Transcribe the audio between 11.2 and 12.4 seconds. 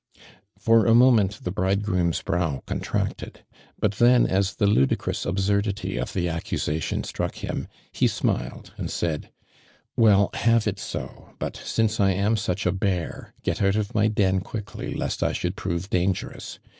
but, since I am